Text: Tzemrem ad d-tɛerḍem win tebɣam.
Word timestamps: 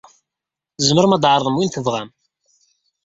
Tzemrem 0.77 1.15
ad 1.15 1.19
d-tɛerḍem 1.21 1.57
win 1.57 1.71
tebɣam. 1.71 2.09